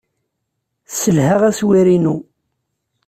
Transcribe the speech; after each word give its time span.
Sselhaɣ 0.89 1.41
aswir-inu. 1.49 2.15